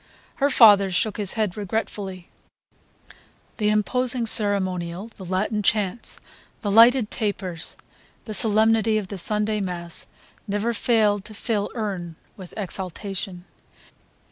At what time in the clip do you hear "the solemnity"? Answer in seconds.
8.25-8.97